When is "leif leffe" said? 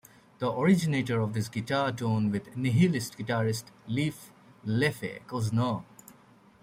3.87-5.23